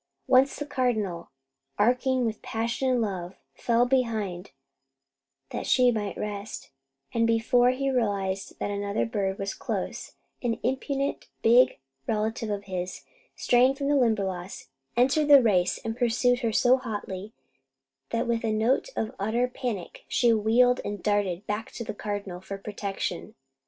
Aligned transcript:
Once 0.25 0.55
the 0.55 0.65
Cardinal, 0.65 1.29
aching 1.79 2.25
with 2.25 2.41
passion 2.41 2.89
and 2.89 3.01
love, 3.03 3.35
fell 3.53 3.85
behind 3.85 4.49
that 5.51 5.67
she 5.67 5.91
might 5.91 6.17
rest, 6.17 6.71
and 7.13 7.27
before 7.27 7.69
he 7.69 7.87
realized 7.91 8.57
that 8.57 8.71
another 8.71 9.05
bird 9.05 9.37
was 9.37 9.53
close, 9.53 10.13
an 10.41 10.55
impudent 10.63 11.27
big 11.43 11.77
relative 12.07 12.49
of 12.49 12.63
his, 12.63 13.03
straying 13.35 13.75
from 13.75 13.89
the 13.89 13.95
Limberlost, 13.95 14.69
entered 14.97 15.27
the 15.27 15.39
race 15.43 15.77
and 15.85 15.95
pursued 15.95 16.39
her 16.39 16.51
so 16.51 16.77
hotly 16.77 17.33
that 18.09 18.25
with 18.25 18.43
a 18.43 18.51
note 18.51 18.89
of 18.95 19.13
utter 19.19 19.47
panic 19.47 20.05
she 20.07 20.33
wheeled 20.33 20.81
and 20.83 21.03
darted 21.03 21.45
back 21.45 21.69
to 21.73 21.83
the 21.83 21.93
Cardinal 21.93 22.41
for 22.41 22.57
protection. 22.57 23.35